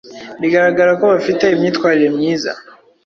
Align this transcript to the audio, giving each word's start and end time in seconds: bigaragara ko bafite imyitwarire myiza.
bigaragara 0.41 0.91
ko 0.99 1.05
bafite 1.13 1.43
imyitwarire 1.49 2.09
myiza. 2.17 2.51